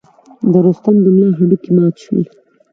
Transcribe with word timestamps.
د 0.51 0.53
رستم 0.65 0.95
د 1.03 1.05
ملا 1.15 1.29
هډوکي 1.37 1.71
مات 1.77 1.95
شول. 2.03 2.23